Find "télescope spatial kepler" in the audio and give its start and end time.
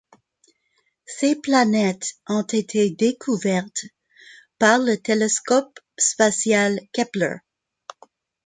4.97-7.35